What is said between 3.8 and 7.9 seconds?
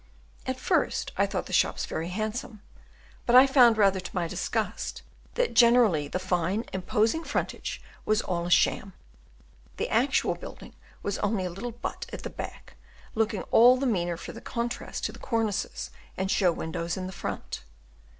to my disgust, that generally the fine, imposing frontage